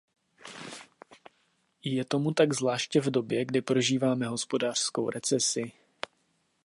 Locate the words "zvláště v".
2.53-3.05